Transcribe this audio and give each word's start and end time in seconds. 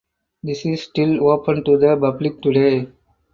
This 0.41 0.65
is 0.65 0.81
still 0.81 1.29
open 1.29 1.63
to 1.63 1.77
the 1.77 1.95
public 1.95 2.41
today. 2.41 2.87